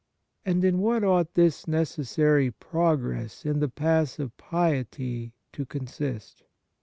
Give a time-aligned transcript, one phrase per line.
[0.43, 5.33] And in what ought this necessary 83 On Piety progress in the paths of piety
[5.53, 6.41] to consist